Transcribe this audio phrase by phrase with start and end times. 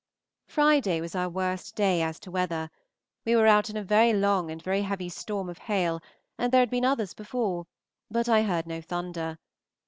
[0.47, 2.71] Friday was our worst day as to weather.
[3.23, 6.01] We were out in a very long and very heavy storm of hail,
[6.39, 7.67] and there had been others before,
[8.09, 9.37] but I heard no thunder.